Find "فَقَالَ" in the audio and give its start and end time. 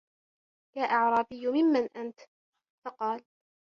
2.85-3.23